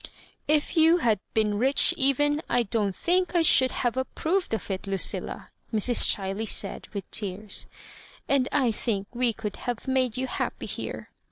[0.47, 4.87] "If you had been rich even, I don't think I should have approved of it,
[4.87, 6.09] Lucilla," Mrs.
[6.11, 7.67] Chiley said, with tears;
[8.27, 11.11] "and I think we could have made you liappy here."